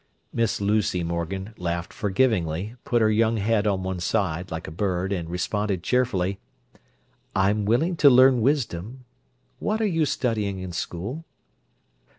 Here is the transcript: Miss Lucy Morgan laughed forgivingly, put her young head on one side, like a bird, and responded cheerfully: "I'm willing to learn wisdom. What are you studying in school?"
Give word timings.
Miss 0.33 0.59
Lucy 0.59 1.03
Morgan 1.03 1.53
laughed 1.57 1.93
forgivingly, 1.93 2.73
put 2.85 3.03
her 3.03 3.11
young 3.11 3.37
head 3.37 3.67
on 3.67 3.83
one 3.83 3.99
side, 3.99 4.49
like 4.49 4.65
a 4.67 4.71
bird, 4.71 5.13
and 5.13 5.29
responded 5.29 5.83
cheerfully: 5.83 6.39
"I'm 7.35 7.65
willing 7.65 7.95
to 7.97 8.09
learn 8.09 8.41
wisdom. 8.41 9.05
What 9.59 9.79
are 9.79 9.85
you 9.85 10.07
studying 10.07 10.57
in 10.57 10.71
school?" 10.71 11.23